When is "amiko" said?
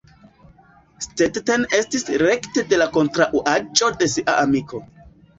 4.45-4.81